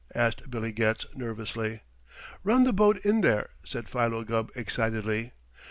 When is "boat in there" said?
2.73-3.49